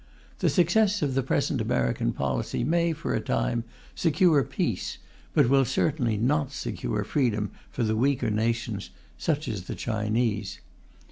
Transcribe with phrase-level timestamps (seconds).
[0.39, 3.63] The success of the present American policy may, for a time,
[3.93, 4.97] secure peace,
[5.35, 10.59] but will certainly not secure freedom for the weaker nations, such as Chinese.